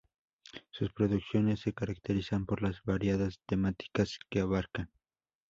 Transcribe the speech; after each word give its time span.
Sus 0.71 0.91
producciones 0.91 1.59
se 1.59 1.73
caracterizan 1.73 2.47
por 2.47 2.63
las 2.63 2.81
variadas 2.81 3.39
temáticas 3.45 4.17
que 4.31 4.39
abarcan. 4.39 4.89